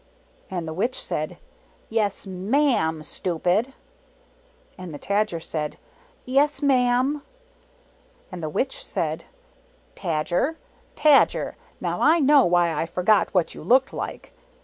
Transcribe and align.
And 0.49 0.67
the 0.67 0.73
Witch 0.73 0.99
said," 0.99 1.37
Yes, 1.91 2.25
MA'AM, 2.25 3.03
stupid." 3.03 3.75
And 4.75 4.95
the 4.95 4.97
Tajer 4.97 5.39
said, 5.39 5.77
"Yes, 6.25 6.59
MA'AM." 6.63 7.21
And 8.31 8.41
the 8.41 8.49
Witch 8.49 8.83
said," 8.83 9.25
Tajer, 10.01 10.55
Tajer, 10.95 11.53
now 11.79 12.01
I 12.01 12.17
know 12.19 12.45
why 12.45 12.73
I 12.73 12.87
forgot 12.87 13.31
what 13.35 13.53
you 13.53 13.61
looked 13.61 13.93
like. 13.93 14.33